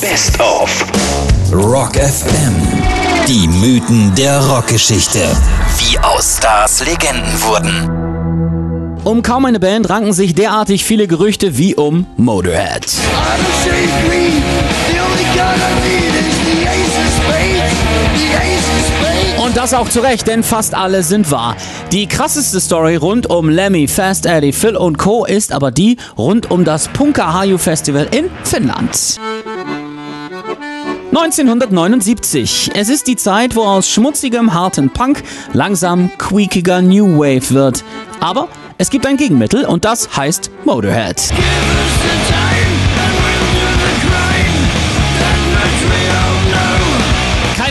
Best 0.00 0.40
of 0.40 0.86
Rock 1.52 1.96
FM. 1.96 2.54
Die 3.28 3.46
Mythen 3.46 4.14
der 4.14 4.40
Rockgeschichte. 4.40 5.20
Wie 5.78 5.98
aus 5.98 6.38
Stars 6.38 6.82
Legenden 6.86 7.42
wurden. 7.42 9.00
Um 9.04 9.20
kaum 9.22 9.44
eine 9.44 9.60
Band 9.60 9.90
ranken 9.90 10.14
sich 10.14 10.34
derartig 10.34 10.84
viele 10.84 11.06
Gerüchte 11.06 11.58
wie 11.58 11.74
um 11.74 12.06
Motorhead. 12.16 12.86
Und 19.44 19.56
das 19.56 19.74
auch 19.74 19.88
zu 19.88 20.00
Recht, 20.00 20.26
denn 20.26 20.42
fast 20.42 20.74
alle 20.74 21.02
sind 21.02 21.30
wahr. 21.30 21.56
Die 21.92 22.06
krasseste 22.06 22.60
Story 22.60 22.96
rund 22.96 23.28
um 23.28 23.48
Lemmy, 23.48 23.88
Fast 23.88 24.26
Eddie, 24.26 24.52
Phil 24.52 24.76
und 24.76 24.96
Co. 24.96 25.24
ist 25.24 25.52
aber 25.52 25.70
die 25.70 25.96
rund 26.16 26.50
um 26.50 26.64
das 26.64 26.88
Punkaharju 26.88 27.58
Festival 27.58 28.06
in 28.12 28.30
Finnland. 28.44 29.18
1979. 31.10 32.70
Es 32.74 32.88
ist 32.88 33.08
die 33.08 33.16
Zeit, 33.16 33.56
wo 33.56 33.62
aus 33.62 33.88
schmutzigem, 33.90 34.54
harten 34.54 34.90
Punk 34.90 35.24
langsam 35.52 36.10
queakiger 36.18 36.82
New 36.82 37.18
Wave 37.18 37.50
wird. 37.50 37.84
Aber 38.20 38.48
es 38.78 38.90
gibt 38.90 39.06
ein 39.06 39.16
Gegenmittel 39.16 39.64
und 39.64 39.84
das 39.84 40.16
heißt 40.16 40.52
Motorhead. 40.64 41.20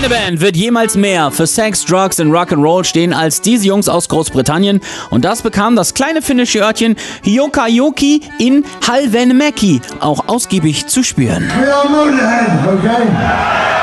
Keine 0.09 0.22
Band 0.22 0.41
wird 0.41 0.55
jemals 0.55 0.95
mehr 0.95 1.30
für 1.30 1.45
Sex, 1.45 1.86
Drugs 1.86 2.20
und 2.20 2.31
Rock'n'Roll 2.31 2.84
stehen 2.84 3.13
als 3.13 3.41
diese 3.41 3.68
Jungs 3.68 3.88
aus 3.88 4.09
Großbritannien 4.09 4.82
und 5.12 5.23
das 5.23 5.41
bekam 5.44 5.76
das 5.76 5.94
kleine 5.94 6.22
finnische 6.22 6.59
Örtchen 6.59 6.95
Hiokajoki 7.23 8.22
in 8.40 8.63
Halvenmäki 8.88 9.82
auch 9.99 10.27
ausgiebig 10.27 10.88
zu 10.88 11.04
spüren. 11.04 11.52
We 11.59 11.73
are 11.73 11.90
Motorhead, 11.90 12.49
okay? 12.68 13.79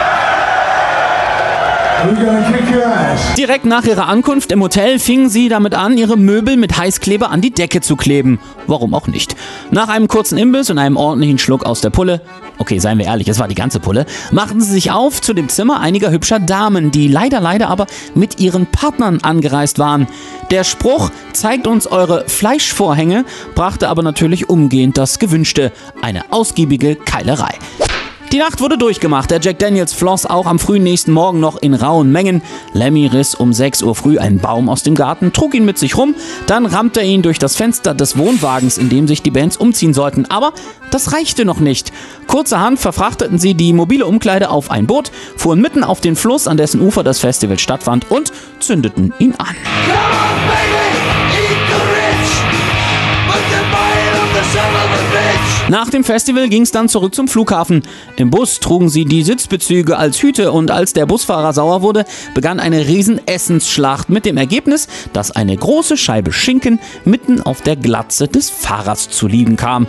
Direkt 3.37 3.65
nach 3.65 3.85
ihrer 3.85 4.09
Ankunft 4.09 4.53
im 4.53 4.63
Hotel 4.63 4.99
fingen 4.99 5.29
sie 5.29 5.49
damit 5.49 5.75
an, 5.75 5.97
ihre 5.97 6.17
Möbel 6.17 6.57
mit 6.57 6.77
Heißkleber 6.77 7.31
an 7.31 7.41
die 7.41 7.51
Decke 7.51 7.81
zu 7.81 7.97
kleben. 7.97 8.39
Warum 8.67 8.95
auch 8.95 9.07
nicht? 9.07 9.35
Nach 9.71 9.89
einem 9.89 10.07
kurzen 10.07 10.37
Imbiss 10.37 10.69
und 10.69 10.79
einem 10.79 10.97
ordentlichen 10.97 11.39
Schluck 11.39 11.65
aus 11.65 11.81
der 11.81 11.91
Pulle, 11.91 12.21
okay, 12.59 12.79
seien 12.79 12.99
wir 12.99 13.07
ehrlich, 13.07 13.29
es 13.29 13.39
war 13.39 13.49
die 13.49 13.55
ganze 13.55 13.81
Pulle, 13.81 14.05
machten 14.31 14.61
sie 14.61 14.73
sich 14.73 14.91
auf 14.91 15.21
zu 15.23 15.33
dem 15.33 15.49
Zimmer 15.49 15.81
einiger 15.81 16.11
hübscher 16.11 16.39
Damen, 16.39 16.91
die 16.91 17.09
leider, 17.09 17.41
leider 17.41 17.69
aber 17.69 17.87
mit 18.15 18.41
ihren 18.41 18.67
Partnern 18.67 19.21
angereist 19.23 19.79
waren. 19.79 20.07
Der 20.51 20.65
Spruch, 20.65 21.11
zeigt 21.33 21.67
uns 21.67 21.87
eure 21.87 22.29
Fleischvorhänge, 22.29 23.25
brachte 23.55 23.89
aber 23.89 24.03
natürlich 24.03 24.49
umgehend 24.49 24.99
das 24.99 25.19
Gewünschte, 25.19 25.73
eine 26.03 26.33
ausgiebige 26.33 26.97
Keilerei. 26.97 27.55
Die 28.33 28.39
Nacht 28.39 28.61
wurde 28.61 28.77
durchgemacht. 28.77 29.31
Der 29.31 29.41
Jack 29.41 29.61
Daniels 29.61 29.93
floss 29.93 30.27
auch 30.27 30.47
am 30.47 30.59
frühen 30.59 30.83
nächsten 30.83 31.13
Morgen 31.13 31.39
noch 31.39 31.57
in 31.57 31.75
rauen 31.75 32.11
Mengen. 32.11 32.43
Lemmy 32.73 33.07
riss 33.07 33.35
um 33.35 33.53
6 33.53 33.83
Uhr 33.83 33.95
früh 33.95 34.19
einen 34.19 34.41
Baum 34.41 34.69
aus 34.69 34.83
dem 34.83 34.95
Garten, 34.95 35.33
trug 35.33 35.55
ihn 35.55 35.65
mit 35.65 35.79
sich 35.79 35.97
rum, 35.97 36.15
dann 36.47 36.67
rammte 36.67 37.01
er 37.01 37.07
ihn 37.07 37.23
durch 37.23 37.39
das 37.39 37.57
Fenster 37.57 37.95
des 37.95 38.19
Wohnwagens, 38.19 38.79
in 38.79 38.89
dem 38.89 39.07
sich 39.07 39.23
die 39.23 39.31
Bands 39.31 39.57
umziehen 39.57 39.95
sollten. 39.95 40.27
Aber 40.27 40.53
das 40.91 41.13
reichte 41.13 41.45
noch 41.45 41.61
nicht. 41.61 41.93
Kurzerhand 42.27 42.81
verfrachteten 42.81 43.39
sie 43.39 43.55
die 43.55 43.73
mobile 43.73 44.07
Umkleide 44.07 44.51
auf 44.51 44.71
ein 44.71 44.87
Boot, 44.87 45.13
fuhren 45.37 45.61
mitten 45.61 45.85
auf 45.85 46.01
den 46.01 46.17
Fluss, 46.17 46.49
an 46.49 46.57
dessen 46.57 46.81
Ufer 46.81 47.05
das 47.05 47.21
Festival 47.21 47.59
stattfand, 47.59 48.11
und 48.11 48.33
zündeten 48.59 49.15
ihn 49.19 49.35
an. 49.39 49.55
Nach 55.69 55.91
dem 55.91 56.05
Festival 56.05 56.49
ging 56.49 56.63
es 56.63 56.71
dann 56.71 56.89
zurück 56.89 57.13
zum 57.13 57.27
Flughafen. 57.27 57.83
Im 58.17 58.31
Bus 58.31 58.61
trugen 58.61 58.89
sie 58.89 59.05
die 59.05 59.25
Sitzbezüge 59.25 59.97
als 59.97 60.23
Hüte 60.23 60.53
und 60.53 60.71
als 60.71 60.93
der 60.93 61.07
Busfahrer 61.07 61.53
sauer 61.53 61.83
wurde, 61.83 62.05
begann 62.35 62.61
eine 62.61 62.87
Riesenessensschlacht 62.87 64.09
mit 64.09 64.27
dem 64.27 64.37
Ergebnis, 64.37 64.87
dass 65.13 65.33
eine 65.33 65.57
große 65.57 65.97
Scheibe 65.97 66.33
Schinken 66.33 66.79
mitten 67.05 67.43
auf 67.43 67.63
der 67.63 67.75
Glatze 67.75 68.29
des 68.29 68.49
Fahrers 68.49 69.11
zu 69.11 69.27
liegen 69.27 69.57
kam. 69.57 69.89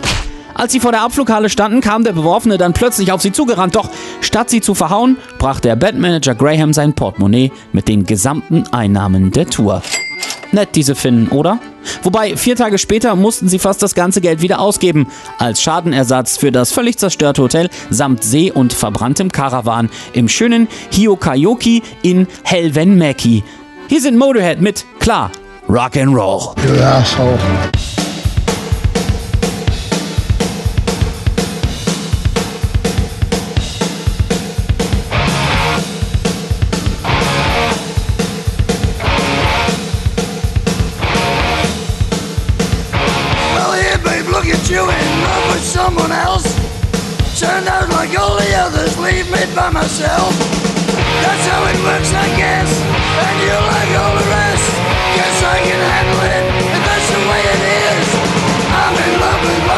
Als 0.52 0.72
sie 0.72 0.80
vor 0.80 0.90
der 0.90 1.02
Abflughalle 1.02 1.48
standen, 1.48 1.80
kam 1.80 2.02
der 2.02 2.12
Beworfene 2.12 2.58
dann 2.58 2.72
plötzlich 2.72 3.12
auf 3.12 3.22
sie 3.22 3.30
zugerannt. 3.30 3.76
Doch 3.76 3.88
statt 4.20 4.50
sie 4.50 4.60
zu 4.60 4.74
verhauen, 4.74 5.16
brach 5.38 5.60
der 5.60 5.76
Bandmanager 5.76 6.34
Graham 6.34 6.72
sein 6.72 6.92
Portemonnaie 6.92 7.52
mit 7.72 7.86
den 7.86 8.04
gesamten 8.04 8.64
Einnahmen 8.72 9.30
der 9.30 9.46
Tour. 9.46 9.82
Nett, 10.50 10.70
diese 10.74 10.96
Finnen, 10.96 11.28
oder? 11.28 11.60
Wobei, 12.02 12.36
vier 12.36 12.56
Tage 12.56 12.78
später 12.78 13.14
mussten 13.16 13.48
sie 13.48 13.58
fast 13.58 13.82
das 13.82 13.94
ganze 13.94 14.20
Geld 14.20 14.42
wieder 14.42 14.60
ausgeben, 14.60 15.06
als 15.38 15.62
Schadenersatz 15.62 16.36
für 16.36 16.52
das 16.52 16.72
völlig 16.72 16.98
zerstörte 16.98 17.42
Hotel 17.42 17.70
samt 17.90 18.24
See 18.24 18.50
und 18.50 18.72
verbranntem 18.72 19.32
Karawan 19.32 19.90
im 20.12 20.28
schönen 20.28 20.68
Hiokajoki 20.90 21.82
in 22.02 22.26
Helvenmäki. 22.44 23.44
Hier 23.88 24.00
sind 24.00 24.18
Motorhead 24.18 24.60
mit, 24.60 24.84
klar, 24.98 25.30
Rock'n'Roll. 25.68 26.54
You 26.66 26.82
asshole. 26.82 27.38
Turned 47.38 47.68
out 47.68 47.88
like 47.90 48.18
all 48.18 48.34
the 48.34 48.50
others, 48.66 48.98
leave 48.98 49.30
me 49.30 49.38
by 49.54 49.70
myself. 49.70 50.34
That's 51.22 51.46
how 51.46 51.62
it 51.70 51.78
works, 51.86 52.10
I 52.10 52.26
guess. 52.34 52.66
And 52.66 53.36
you 53.38 53.54
like 53.54 53.92
all 53.94 54.14
the 54.18 54.26
rest. 54.26 54.66
Guess 55.14 55.36
I 55.46 55.62
can 55.62 55.78
handle 55.78 56.18
it, 56.34 56.44
if 56.66 56.82
that's 56.82 57.08
the 57.14 57.22
way 57.30 57.42
it 57.46 57.62
is. 57.62 58.06
I'm 58.74 58.90
in 58.90 59.12
love 59.22 59.38
with 59.46 59.70
rock 59.70 59.77